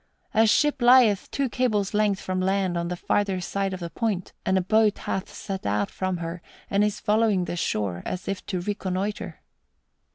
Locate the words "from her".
5.91-6.41